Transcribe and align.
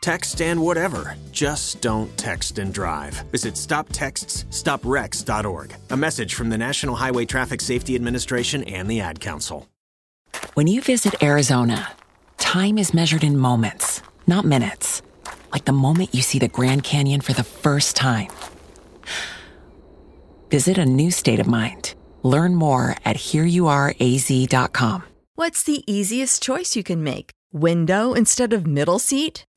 Text 0.00 0.40
and 0.40 0.62
whatever. 0.62 1.16
Just 1.30 1.82
don't 1.82 2.16
text 2.16 2.58
and 2.58 2.72
drive. 2.72 3.14
Visit 3.30 3.54
stoptextsstopwrecks.org. 3.54 5.74
A 5.90 5.96
message 5.96 6.34
from 6.34 6.48
the 6.48 6.58
National 6.58 6.94
Highway 6.94 7.26
Traffic 7.26 7.60
Safety 7.60 7.94
Administration 7.94 8.64
and 8.64 8.88
the 8.88 9.00
Ad 9.00 9.20
Council. 9.20 9.68
When 10.54 10.66
you 10.66 10.80
visit 10.80 11.22
Arizona, 11.22 11.92
time 12.38 12.78
is 12.78 12.94
measured 12.94 13.24
in 13.24 13.38
moments, 13.38 14.02
not 14.26 14.44
minutes. 14.44 15.02
Like 15.52 15.66
the 15.66 15.72
moment 15.72 16.14
you 16.14 16.22
see 16.22 16.38
the 16.38 16.48
Grand 16.48 16.84
Canyon 16.84 17.20
for 17.20 17.32
the 17.32 17.44
first 17.44 17.96
time. 17.96 18.30
Visit 20.50 20.78
a 20.78 20.86
new 20.86 21.10
state 21.10 21.40
of 21.40 21.46
mind. 21.46 21.94
Learn 22.22 22.54
more 22.54 22.96
at 23.04 23.16
hereyouareaz.com. 23.16 25.04
What's 25.34 25.62
the 25.62 25.82
easiest 25.90 26.42
choice 26.42 26.76
you 26.76 26.82
can 26.82 27.02
make? 27.02 27.30
Window 27.52 28.14
instead 28.14 28.52
of 28.52 28.66
middle 28.66 28.98
seat? 28.98 29.44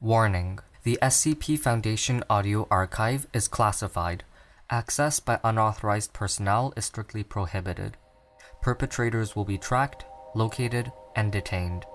Warning. 0.00 0.58
The 0.82 0.98
SCP 1.00 1.58
Foundation 1.58 2.22
audio 2.28 2.68
archive 2.70 3.26
is 3.32 3.48
classified. 3.48 4.24
Access 4.68 5.20
by 5.20 5.40
unauthorized 5.42 6.12
personnel 6.12 6.74
is 6.76 6.84
strictly 6.84 7.24
prohibited. 7.24 7.96
Perpetrators 8.60 9.34
will 9.34 9.46
be 9.46 9.56
tracked, 9.56 10.04
located, 10.34 10.92
and 11.16 11.32
detained. 11.32 11.86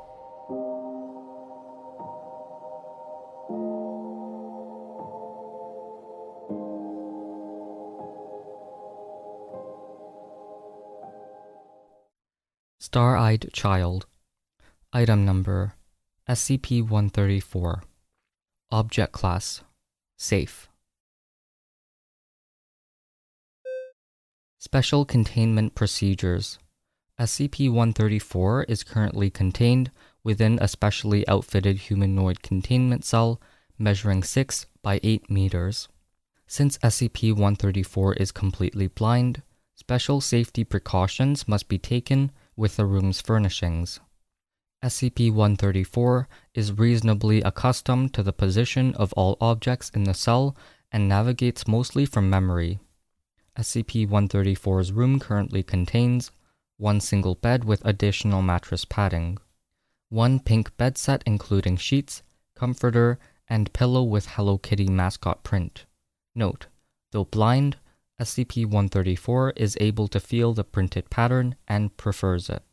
Star 12.79 13.15
Eyed 13.15 13.51
Child. 13.53 14.07
Item 14.91 15.23
number 15.23 15.75
SCP 16.27 16.81
134. 16.81 17.83
Object 18.73 19.11
Class 19.11 19.63
Safe. 20.17 20.69
Special 24.59 25.03
Containment 25.03 25.75
Procedures 25.75 26.57
SCP 27.19 27.67
134 27.67 28.63
is 28.69 28.83
currently 28.83 29.29
contained 29.29 29.91
within 30.23 30.57
a 30.61 30.69
specially 30.69 31.27
outfitted 31.27 31.77
humanoid 31.77 32.41
containment 32.41 33.03
cell 33.03 33.41
measuring 33.77 34.23
6 34.23 34.67
by 34.81 35.01
8 35.03 35.29
meters. 35.29 35.89
Since 36.47 36.77
SCP 36.77 37.31
134 37.33 38.13
is 38.13 38.31
completely 38.31 38.87
blind, 38.87 39.41
special 39.75 40.21
safety 40.21 40.63
precautions 40.63 41.45
must 41.45 41.67
be 41.67 41.77
taken 41.77 42.31
with 42.55 42.77
the 42.77 42.85
room's 42.85 43.19
furnishings. 43.19 43.99
SCP 44.83 45.29
134 45.29 46.27
is 46.55 46.71
reasonably 46.73 47.41
accustomed 47.41 48.15
to 48.15 48.23
the 48.23 48.33
position 48.33 48.95
of 48.95 49.13
all 49.13 49.37
objects 49.39 49.91
in 49.91 50.05
the 50.05 50.13
cell 50.15 50.55
and 50.91 51.07
navigates 51.07 51.67
mostly 51.67 52.03
from 52.03 52.31
memory. 52.31 52.79
SCP 53.55 54.07
134's 54.07 54.91
room 54.91 55.19
currently 55.19 55.61
contains 55.61 56.31
one 56.77 56.99
single 56.99 57.35
bed 57.35 57.63
with 57.63 57.85
additional 57.85 58.41
mattress 58.41 58.83
padding, 58.83 59.37
one 60.09 60.39
pink 60.39 60.75
bed 60.77 60.97
set 60.97 61.21
including 61.27 61.77
sheets, 61.77 62.23
comforter, 62.55 63.19
and 63.47 63.73
pillow 63.73 64.01
with 64.01 64.29
Hello 64.29 64.57
Kitty 64.57 64.87
mascot 64.87 65.43
print. 65.43 65.85
Note, 66.33 66.65
though 67.11 67.25
blind, 67.25 67.77
SCP 68.19 68.65
134 68.65 69.53
is 69.57 69.77
able 69.79 70.07
to 70.07 70.19
feel 70.19 70.53
the 70.53 70.63
printed 70.63 71.11
pattern 71.11 71.55
and 71.67 71.95
prefers 71.97 72.49
it. 72.49 72.63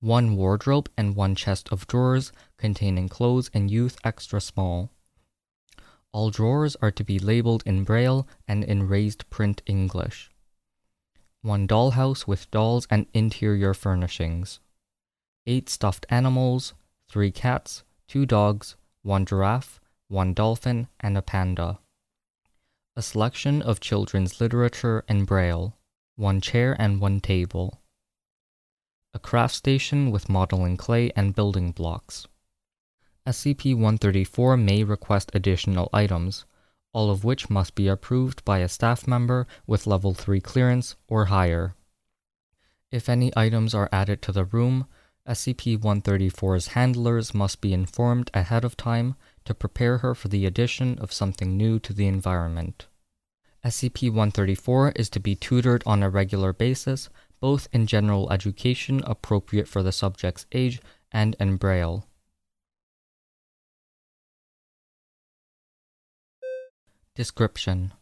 One 0.00 0.36
wardrobe 0.36 0.88
and 0.96 1.16
one 1.16 1.34
chest 1.34 1.68
of 1.72 1.86
drawers 1.88 2.32
containing 2.56 3.08
clothes 3.08 3.50
and 3.52 3.68
youth 3.68 3.98
extra 4.04 4.40
small. 4.40 4.90
All 6.12 6.30
drawers 6.30 6.76
are 6.76 6.92
to 6.92 7.04
be 7.04 7.18
labeled 7.18 7.64
in 7.66 7.82
Braille 7.82 8.26
and 8.46 8.62
in 8.62 8.86
raised 8.88 9.28
print 9.28 9.60
English. 9.66 10.30
One 11.42 11.66
dollhouse 11.66 12.26
with 12.26 12.50
dolls 12.50 12.86
and 12.90 13.06
interior 13.12 13.74
furnishings. 13.74 14.60
Eight 15.46 15.68
stuffed 15.68 16.06
animals, 16.08 16.74
three 17.08 17.30
cats, 17.30 17.82
two 18.06 18.24
dogs, 18.24 18.76
one 19.02 19.26
giraffe, 19.26 19.80
one 20.08 20.32
dolphin, 20.32 20.88
and 21.00 21.18
a 21.18 21.22
panda. 21.22 21.80
A 22.96 23.02
selection 23.02 23.62
of 23.62 23.80
children's 23.80 24.40
literature 24.40 25.04
in 25.08 25.24
Braille. 25.24 25.76
One 26.16 26.40
chair 26.40 26.76
and 26.78 27.00
one 27.00 27.20
table. 27.20 27.80
A 29.14 29.18
craft 29.18 29.54
station 29.54 30.10
with 30.10 30.28
modeling 30.28 30.76
clay 30.76 31.10
and 31.16 31.34
building 31.34 31.72
blocks. 31.72 32.26
SCP 33.26 33.74
134 33.74 34.56
may 34.56 34.84
request 34.84 35.30
additional 35.32 35.88
items, 35.92 36.44
all 36.92 37.10
of 37.10 37.24
which 37.24 37.48
must 37.48 37.74
be 37.74 37.88
approved 37.88 38.44
by 38.44 38.58
a 38.58 38.68
staff 38.68 39.06
member 39.06 39.46
with 39.66 39.86
level 39.86 40.14
3 40.14 40.40
clearance 40.40 40.96
or 41.08 41.26
higher. 41.26 41.74
If 42.90 43.08
any 43.08 43.32
items 43.36 43.74
are 43.74 43.88
added 43.92 44.22
to 44.22 44.32
the 44.32 44.44
room, 44.44 44.86
SCP 45.26 45.78
134's 45.78 46.68
handlers 46.68 47.34
must 47.34 47.60
be 47.60 47.72
informed 47.72 48.30
ahead 48.32 48.64
of 48.64 48.76
time 48.76 49.14
to 49.44 49.54
prepare 49.54 49.98
her 49.98 50.14
for 50.14 50.28
the 50.28 50.46
addition 50.46 50.98
of 50.98 51.12
something 51.12 51.56
new 51.56 51.78
to 51.80 51.92
the 51.92 52.06
environment. 52.06 52.86
SCP 53.64 54.08
134 54.08 54.92
is 54.96 55.10
to 55.10 55.20
be 55.20 55.34
tutored 55.34 55.82
on 55.84 56.02
a 56.02 56.08
regular 56.08 56.52
basis, 56.52 57.10
both 57.40 57.68
in 57.72 57.86
general 57.86 58.30
education 58.32 59.02
appropriate 59.04 59.68
for 59.68 59.82
the 59.82 59.92
subject's 59.92 60.46
age 60.52 60.80
and 61.12 61.36
in 61.38 61.56
Braille. 61.56 62.06
Description 67.14 67.92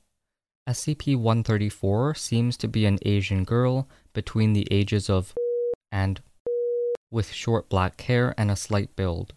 SCP 0.68 1.16
134 1.16 2.14
seems 2.14 2.56
to 2.56 2.68
be 2.68 2.86
an 2.86 2.98
Asian 3.02 3.44
girl 3.44 3.88
between 4.12 4.52
the 4.52 4.66
ages 4.70 5.08
of 5.08 5.32
and 5.92 6.20
with 7.10 7.32
short 7.32 7.68
black 7.68 8.00
hair 8.02 8.34
and 8.36 8.50
a 8.50 8.56
slight 8.56 8.94
build. 8.96 9.32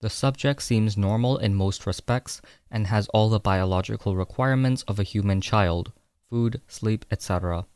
The 0.00 0.08
subject 0.08 0.62
seems 0.62 0.96
normal 0.96 1.36
in 1.36 1.54
most 1.54 1.86
respects 1.86 2.40
and 2.70 2.86
has 2.86 3.08
all 3.08 3.28
the 3.28 3.40
biological 3.40 4.16
requirements 4.16 4.82
of 4.88 4.98
a 4.98 5.02
human 5.02 5.40
child 5.40 5.92
food, 6.30 6.62
sleep, 6.68 7.04
etc. 7.10 7.66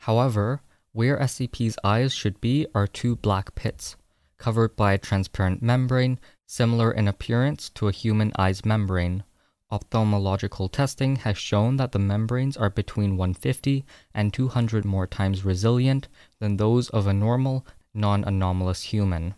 However, 0.00 0.60
where 0.92 1.18
SCP's 1.18 1.78
eyes 1.84 2.12
should 2.12 2.40
be 2.40 2.66
are 2.74 2.86
two 2.86 3.16
black 3.16 3.54
pits, 3.54 3.96
covered 4.38 4.74
by 4.74 4.92
a 4.92 4.98
transparent 4.98 5.62
membrane 5.62 6.18
similar 6.46 6.90
in 6.90 7.06
appearance 7.06 7.68
to 7.70 7.86
a 7.86 7.92
human 7.92 8.32
eye's 8.34 8.64
membrane. 8.64 9.22
Ophthalmological 9.70 10.72
testing 10.72 11.16
has 11.16 11.38
shown 11.38 11.76
that 11.76 11.92
the 11.92 11.98
membranes 12.00 12.56
are 12.56 12.70
between 12.70 13.16
150 13.16 13.84
and 14.12 14.32
200 14.32 14.84
more 14.84 15.06
times 15.06 15.44
resilient 15.44 16.08
than 16.40 16.56
those 16.56 16.90
of 16.90 17.06
a 17.06 17.12
normal, 17.12 17.64
non 17.94 18.24
anomalous 18.24 18.82
human. 18.82 19.34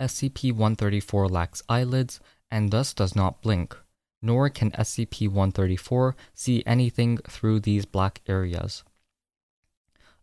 SCP 0.00 0.52
134 0.52 1.28
lacks 1.28 1.62
eyelids 1.68 2.20
and 2.48 2.70
thus 2.70 2.94
does 2.94 3.16
not 3.16 3.42
blink, 3.42 3.76
nor 4.22 4.48
can 4.48 4.70
SCP 4.70 5.26
134 5.28 6.14
see 6.32 6.62
anything 6.64 7.18
through 7.28 7.58
these 7.58 7.84
black 7.84 8.20
areas. 8.28 8.84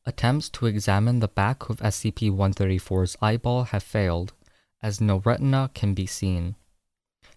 Attempts 0.07 0.47
to 0.51 0.67
examine 0.67 1.19
the 1.19 1.27
back 1.27 1.67
of 1.69 1.81
SCP 1.81 2.31
134's 2.31 3.17
eyeball 3.21 3.65
have 3.65 3.83
failed, 3.83 4.31
as 4.81 5.01
no 5.01 5.17
retina 5.17 5.69
can 5.73 5.93
be 5.93 6.05
seen. 6.05 6.55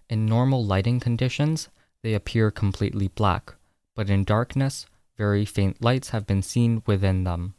In 0.08 0.24
normal 0.24 0.64
lighting 0.64 1.00
conditions, 1.00 1.68
they 2.04 2.14
appear 2.14 2.52
completely 2.52 3.08
black, 3.08 3.54
but 3.96 4.08
in 4.08 4.22
darkness, 4.22 4.86
very 5.18 5.44
faint 5.44 5.82
lights 5.82 6.10
have 6.10 6.28
been 6.28 6.42
seen 6.42 6.84
within 6.86 7.24
them. 7.24 7.54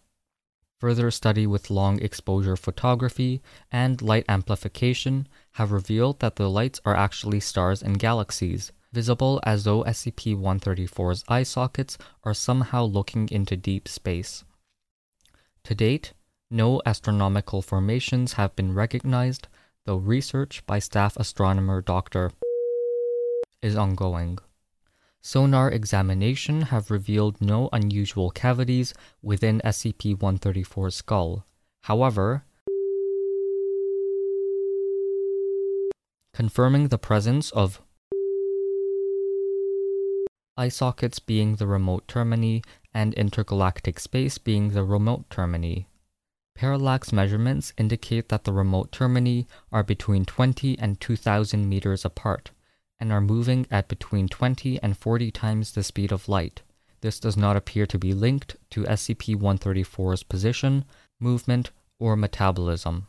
Further 0.79 1.11
study 1.11 1.45
with 1.45 1.69
long 1.69 1.99
exposure 1.99 2.55
photography 2.55 3.41
and 3.69 4.01
light 4.01 4.23
amplification 4.29 5.27
have 5.55 5.73
revealed 5.73 6.21
that 6.21 6.37
the 6.37 6.49
lights 6.49 6.79
are 6.85 6.95
actually 6.95 7.41
stars 7.41 7.83
and 7.83 7.99
galaxies, 7.99 8.71
visible 8.93 9.41
as 9.43 9.65
though 9.65 9.83
SCP 9.83 10.37
134's 10.37 11.25
eye 11.27 11.43
sockets 11.43 11.97
are 12.23 12.33
somehow 12.33 12.85
looking 12.85 13.27
into 13.29 13.57
deep 13.57 13.89
space. 13.89 14.45
To 15.65 15.75
date, 15.75 16.13
no 16.49 16.81
astronomical 16.85 17.61
formations 17.61 18.33
have 18.33 18.55
been 18.55 18.73
recognized, 18.73 19.47
though 19.85 19.97
research 19.97 20.65
by 20.65 20.79
staff 20.79 21.15
astronomer 21.17 21.81
Dr. 21.81 22.31
is 23.61 23.75
ongoing. 23.75 24.39
Sonar 25.21 25.69
examination 25.69 26.63
have 26.63 26.89
revealed 26.89 27.39
no 27.39 27.69
unusual 27.71 28.31
cavities 28.31 28.93
within 29.21 29.61
SCP-134's 29.63 30.95
skull. 30.95 31.45
However, 31.81 32.43
confirming 36.33 36.87
the 36.87 36.97
presence 36.97 37.51
of 37.51 37.81
eye 40.57 40.69
sockets 40.69 41.19
being 41.19 41.55
the 41.55 41.67
remote 41.67 42.07
termini 42.07 42.63
and 42.93 43.13
intergalactic 43.13 43.99
space 43.99 44.37
being 44.37 44.69
the 44.69 44.83
remote 44.83 45.29
termini. 45.29 45.87
Parallax 46.55 47.13
measurements 47.13 47.73
indicate 47.77 48.29
that 48.29 48.43
the 48.43 48.53
remote 48.53 48.91
termini 48.91 49.47
are 49.71 49.83
between 49.83 50.25
20 50.25 50.77
and 50.77 50.99
2000 50.99 51.67
meters 51.67 52.03
apart 52.03 52.51
and 52.99 53.11
are 53.11 53.21
moving 53.21 53.65
at 53.71 53.87
between 53.87 54.27
20 54.27 54.81
and 54.83 54.97
40 54.97 55.31
times 55.31 55.71
the 55.71 55.83
speed 55.83 56.11
of 56.11 56.29
light. 56.29 56.61
This 56.99 57.19
does 57.19 57.35
not 57.35 57.55
appear 57.55 57.87
to 57.87 57.97
be 57.97 58.13
linked 58.13 58.57
to 58.71 58.83
SCP 58.83 59.35
134's 59.35 60.23
position, 60.23 60.85
movement, 61.19 61.71
or 61.99 62.15
metabolism. 62.15 63.07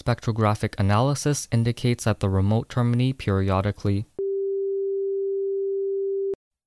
Spectrographic 0.00 0.74
analysis 0.78 1.48
indicates 1.50 2.04
that 2.04 2.20
the 2.20 2.28
remote 2.28 2.68
termini 2.68 3.12
periodically 3.12 4.06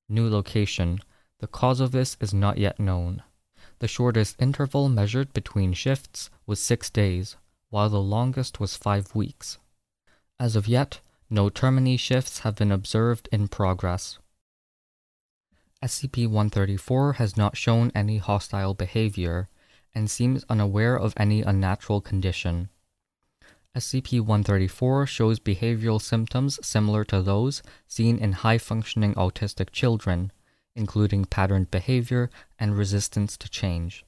New 0.07 0.30
location. 0.30 1.00
The 1.40 1.48
cause 1.48 1.80
of 1.80 1.92
this 1.92 2.16
is 2.19 2.34
not 2.34 2.57
yet 2.57 2.80
known. 2.80 3.24
The 3.80 3.88
shortest 3.88 4.36
interval 4.40 4.88
measured 4.88 5.34
between 5.34 5.74
shifts 5.74 6.30
was 6.46 6.60
six 6.60 6.90
days, 6.90 7.36
while 7.69 7.90
the 7.90 8.02
longest 8.02 8.60
was 8.60 8.78
five 8.78 9.13
weeks. 9.16 9.57
As 10.40 10.56
of 10.56 10.68
yet, 10.68 11.00
no 11.30 11.50
termini 11.50 11.98
shifts 11.98 12.40
have 12.40 12.56
been 12.56 12.72
observed 12.72 13.28
in 13.31 13.48
progress. 13.48 14.19
SCP-134 15.84 17.16
has 17.16 17.36
not 17.36 17.57
shown 17.57 17.92
any 17.94 18.18
hostile 18.18 18.74
behavior 18.74 19.50
and 19.94 20.10
seems 20.10 20.46
unaware 20.50 20.96
of 20.98 21.13
any 21.18 21.42
unnatural 21.42 22.02
condition. 22.02 22.69
SCP-134 23.75 25.06
shows 25.07 25.39
behavioral 25.39 26.01
symptoms 26.01 26.60
similar 26.66 27.04
to 27.04 27.22
those 27.22 27.62
seen 27.88 28.18
in 28.18 28.31
high-functioning 28.31 29.13
autistic 29.16 29.72
children, 29.72 30.31
including 30.75 31.25
patterned 31.25 31.72
behavior 31.72 32.30
and 32.57 32.77
resistance 32.77 33.36
to 33.38 33.50
change. 33.50 34.06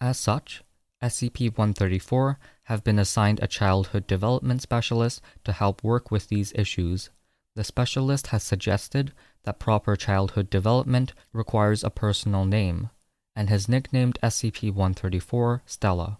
As 0.00 0.18
such, 0.18 0.62
SCP-134 1.02 2.36
have 2.64 2.84
been 2.84 2.98
assigned 2.98 3.40
a 3.42 3.48
childhood 3.48 4.06
development 4.06 4.62
specialist 4.62 5.20
to 5.44 5.52
help 5.52 5.82
work 5.82 6.10
with 6.10 6.28
these 6.28 6.52
issues. 6.54 7.10
The 7.56 7.64
specialist 7.64 8.28
has 8.28 8.42
suggested 8.42 9.12
that 9.42 9.58
proper 9.58 9.96
childhood 9.96 10.50
development 10.50 11.14
requires 11.32 11.84
a 11.84 11.90
personal 11.90 12.44
name, 12.44 12.90
and 13.36 13.50
has 13.50 13.68
nicknamed 13.68 14.18
SCP-134 14.22 15.60
Stella. 15.66 16.18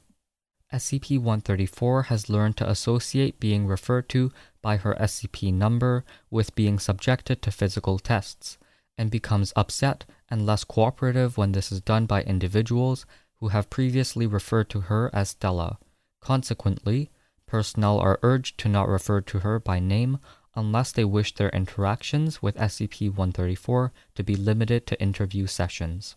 SCP-134 0.73 2.07
has 2.07 2.29
learned 2.29 2.57
to 2.57 2.69
associate 2.69 3.39
being 3.39 3.67
referred 3.67 4.09
to 4.09 4.33
by 4.63 4.77
her 4.77 4.97
SCP 4.99 5.53
number 5.53 6.05
with 6.31 6.55
being 6.55 6.79
subjected 6.79 7.43
to 7.43 7.51
physical 7.51 7.99
tests, 7.99 8.59
and 8.97 9.11
becomes 9.11 9.53
upset 9.57 10.05
and 10.31 10.47
less 10.47 10.65
cooperative 10.65 11.37
when 11.37 11.53
this 11.53 11.71
is 11.71 11.81
done 11.81 12.07
by 12.07 12.23
individuals 12.23 13.07
who 13.41 13.49
have 13.49 13.71
previously 13.71 14.27
referred 14.27 14.71
to 14.71 14.83
her 14.83 15.11
as 15.13 15.31
Stella. 15.31 15.79
Consequently, 16.21 17.11
personnel 17.47 17.99
are 17.99 18.19
urged 18.23 18.57
to 18.59 18.69
not 18.69 18.89
refer 18.89 19.21
to 19.21 19.41
her 19.41 19.61
by 19.61 19.79
name 19.79 20.19
unless 20.57 20.93
they 20.93 21.05
wish 21.05 21.35
their 21.35 21.51
interactions 21.51 22.41
with 22.41 22.57
SCP-134 22.57 23.91
to 24.15 24.23
be 24.23 24.37
limited 24.37 24.87
to 24.87 25.01
interview 25.01 25.47
sessions. 25.47 26.17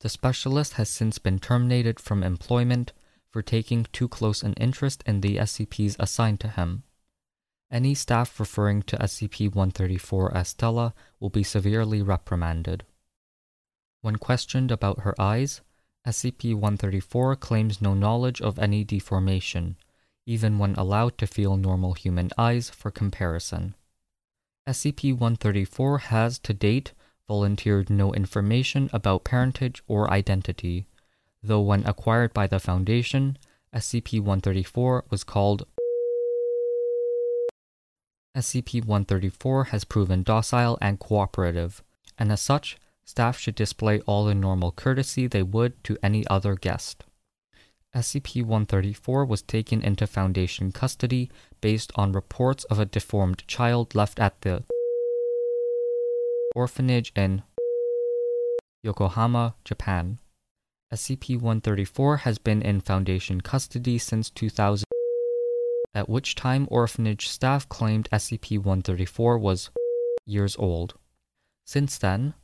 The 0.00 0.08
specialist 0.08 0.74
has 0.74 0.88
since 0.88 1.18
been 1.18 1.38
terminated 1.38 1.98
from 1.98 2.22
employment 2.22 2.92
for 3.30 3.42
taking 3.42 3.86
too 3.92 4.08
close 4.08 4.42
an 4.42 4.54
interest 4.54 5.02
in 5.06 5.20
the 5.20 5.36
SCPs 5.36 5.96
assigned 5.98 6.40
to 6.40 6.48
him. 6.48 6.82
Any 7.70 7.94
staff 7.94 8.40
referring 8.40 8.82
to 8.84 8.96
SCP-134 8.96 10.34
as 10.34 10.48
Stella 10.48 10.92
will 11.20 11.30
be 11.30 11.44
severely 11.44 12.02
reprimanded. 12.02 12.84
When 14.02 14.16
questioned 14.16 14.70
about 14.70 15.00
her 15.00 15.14
eyes, 15.20 15.60
SCP-134 16.06 17.38
claims 17.38 17.80
no 17.80 17.94
knowledge 17.94 18.40
of 18.40 18.58
any 18.58 18.82
deformation, 18.82 19.76
even 20.26 20.58
when 20.58 20.74
allowed 20.74 21.16
to 21.18 21.26
feel 21.26 21.56
normal 21.56 21.92
human 21.92 22.30
eyes 22.36 22.70
for 22.70 22.90
comparison. 22.90 23.74
SCP-134 24.68 26.00
has 26.00 26.38
to 26.40 26.52
date 26.52 26.92
volunteered 27.28 27.88
no 27.88 28.12
information 28.12 28.90
about 28.92 29.22
parentage 29.22 29.84
or 29.86 30.10
identity, 30.10 30.86
though 31.42 31.60
when 31.60 31.86
acquired 31.86 32.32
by 32.34 32.46
the 32.46 32.60
Foundation, 32.60 33.38
SCP-134 33.74 35.02
was 35.10 35.24
called 35.24 35.66
SCP-134 38.36 39.68
has 39.68 39.84
proven 39.84 40.22
docile 40.22 40.78
and 40.80 41.00
cooperative, 41.00 41.82
and 42.18 42.30
as 42.30 42.40
such, 42.40 42.78
staff 43.04 43.38
should 43.38 43.54
display 43.54 44.00
all 44.00 44.24
the 44.24 44.34
normal 44.34 44.70
courtesy 44.70 45.26
they 45.26 45.42
would 45.42 45.82
to 45.84 45.98
any 46.02 46.26
other 46.28 46.54
guest. 46.54 47.04
SCP-134 47.94 49.26
was 49.26 49.42
taken 49.42 49.82
into 49.82 50.06
Foundation 50.06 50.70
custody 50.70 51.28
based 51.60 51.90
on 51.96 52.12
reports 52.12 52.62
of 52.64 52.78
a 52.78 52.84
deformed 52.84 53.42
child 53.48 53.96
left 53.96 54.20
at 54.20 54.40
the 54.42 54.62
orphanage 56.54 57.12
in 57.16 57.42
Yokohama, 58.82 59.56
Japan. 59.64 60.20
SCP-134 60.92 62.20
has 62.20 62.38
been 62.38 62.62
in 62.62 62.80
Foundation 62.80 63.40
custody 63.40 63.96
since 63.96 64.28
2000, 64.28 64.84
at 65.94 66.08
which 66.08 66.34
time 66.34 66.66
orphanage 66.68 67.28
staff 67.28 67.68
claimed 67.68 68.08
SCP-134 68.10 69.40
was 69.40 69.70
years 70.26 70.56
old. 70.58 70.94
Since 71.64 71.98
then, 71.98 72.34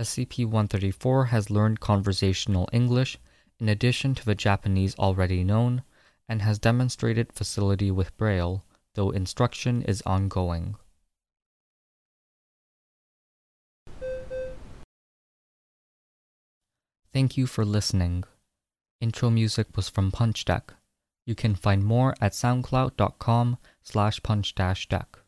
SCP-134 0.00 1.28
has 1.28 1.50
learned 1.50 1.80
conversational 1.80 2.68
English 2.72 3.18
in 3.58 3.68
addition 3.68 4.14
to 4.14 4.24
the 4.24 4.34
Japanese 4.36 4.94
already 4.96 5.42
known, 5.42 5.82
and 6.28 6.42
has 6.42 6.58
demonstrated 6.58 7.32
facility 7.32 7.90
with 7.90 8.16
Braille, 8.16 8.64
though 8.94 9.10
instruction 9.10 9.82
is 9.82 10.02
ongoing. 10.06 10.76
Thank 17.16 17.38
you 17.38 17.46
for 17.46 17.64
listening. 17.64 18.24
Intro 19.00 19.30
music 19.30 19.68
was 19.74 19.88
from 19.88 20.10
Punch 20.10 20.44
Deck. 20.44 20.74
You 21.24 21.34
can 21.34 21.54
find 21.54 21.82
more 21.82 22.14
at 22.20 22.32
soundcloud.com 22.32 23.56
slash 23.82 24.22
punch-deck. 24.22 25.18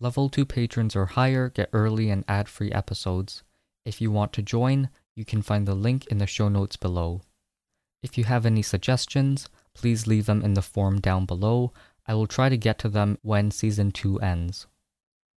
Level 0.00 0.30
2 0.30 0.46
patrons 0.46 0.96
or 0.96 1.04
higher 1.04 1.50
get 1.50 1.68
early 1.74 2.08
and 2.08 2.24
ad-free 2.26 2.72
episodes. 2.72 3.42
If 3.84 4.00
you 4.00 4.10
want 4.10 4.32
to 4.32 4.42
join, 4.42 4.88
you 5.14 5.26
can 5.26 5.42
find 5.42 5.68
the 5.68 5.74
link 5.74 6.06
in 6.06 6.16
the 6.16 6.26
show 6.26 6.48
notes 6.48 6.76
below. 6.76 7.20
If 8.02 8.16
you 8.16 8.24
have 8.24 8.46
any 8.46 8.62
suggestions, 8.62 9.50
please 9.74 10.06
leave 10.06 10.24
them 10.24 10.40
in 10.40 10.54
the 10.54 10.62
form 10.62 10.98
down 10.98 11.26
below. 11.26 11.74
I 12.06 12.14
will 12.14 12.26
try 12.26 12.48
to 12.48 12.56
get 12.56 12.78
to 12.78 12.88
them 12.88 13.18
when 13.20 13.50
season 13.50 13.92
2 13.92 14.20
ends. 14.20 14.66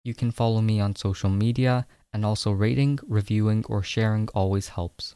You 0.05 0.13
can 0.13 0.31
follow 0.31 0.62
me 0.62 0.79
on 0.79 0.95
social 0.95 1.29
media, 1.29 1.86
and 2.13 2.25
also 2.25 2.53
rating, 2.53 3.00
reviewing, 3.05 3.65
or 3.67 3.83
sharing 3.83 4.29
always 4.29 4.69
helps. 4.69 5.15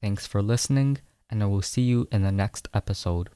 Thanks 0.00 0.28
for 0.28 0.42
listening, 0.42 0.98
and 1.28 1.42
I 1.42 1.46
will 1.46 1.62
see 1.62 1.82
you 1.82 2.06
in 2.12 2.22
the 2.22 2.30
next 2.30 2.68
episode. 2.72 3.30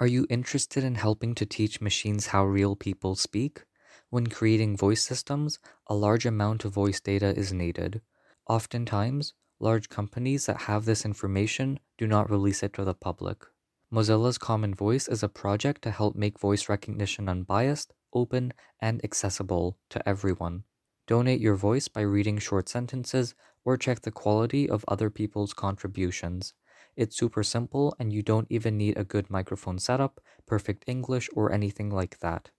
Are 0.00 0.06
you 0.08 0.26
interested 0.28 0.82
in 0.82 0.96
helping 0.96 1.32
to 1.36 1.46
teach 1.46 1.80
machines 1.80 2.28
how 2.28 2.44
real 2.44 2.74
people 2.74 3.14
speak? 3.14 3.62
When 4.10 4.26
creating 4.26 4.76
voice 4.76 5.04
systems, 5.04 5.60
a 5.86 5.94
large 5.94 6.26
amount 6.26 6.64
of 6.64 6.72
voice 6.72 7.00
data 7.00 7.28
is 7.38 7.52
needed. 7.52 8.00
Oftentimes, 8.48 9.34
large 9.60 9.88
companies 9.88 10.46
that 10.46 10.62
have 10.62 10.86
this 10.86 11.04
information 11.04 11.78
do 11.98 12.08
not 12.08 12.28
release 12.30 12.64
it 12.64 12.72
to 12.72 12.84
the 12.84 12.94
public. 12.94 13.44
Mozilla's 13.92 14.38
Common 14.38 14.74
Voice 14.74 15.06
is 15.06 15.22
a 15.22 15.28
project 15.28 15.82
to 15.82 15.92
help 15.92 16.16
make 16.16 16.40
voice 16.40 16.68
recognition 16.68 17.28
unbiased, 17.28 17.92
open, 18.12 18.52
and 18.80 19.00
accessible 19.04 19.78
to 19.90 20.06
everyone. 20.08 20.64
Donate 21.06 21.40
your 21.40 21.54
voice 21.54 21.88
by 21.88 22.00
reading 22.00 22.38
short 22.38 22.68
sentences 22.68 23.34
or 23.64 23.76
check 23.76 24.00
the 24.00 24.10
quality 24.10 24.68
of 24.68 24.84
other 24.88 25.10
people's 25.10 25.52
contributions. 25.52 26.54
It's 26.96 27.16
super 27.16 27.42
simple 27.42 27.94
and 27.98 28.12
you 28.12 28.22
don't 28.22 28.46
even 28.50 28.78
need 28.78 28.96
a 28.96 29.04
good 29.04 29.28
microphone 29.28 29.78
setup, 29.78 30.20
perfect 30.46 30.84
English, 30.86 31.28
or 31.34 31.52
anything 31.52 31.90
like 31.90 32.20
that. 32.20 32.50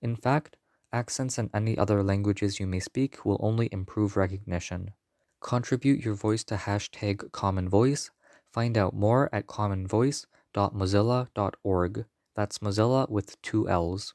In 0.00 0.16
fact, 0.16 0.56
accents 0.92 1.38
and 1.38 1.50
any 1.52 1.76
other 1.76 2.02
languages 2.02 2.58
you 2.58 2.66
may 2.66 2.80
speak 2.80 3.24
will 3.24 3.38
only 3.40 3.68
improve 3.72 4.16
recognition. 4.16 4.92
Contribute 5.40 6.04
your 6.04 6.14
voice 6.14 6.44
to 6.44 6.56
hashtag 6.56 7.32
Common 7.32 7.68
Voice. 7.68 8.10
Find 8.52 8.78
out 8.78 8.94
more 8.94 9.28
at 9.32 9.46
commonvoice.mozilla.org. 9.46 12.04
That's 12.36 12.58
Mozilla 12.58 13.10
with 13.10 13.42
two 13.42 13.68
L's. 13.68 14.14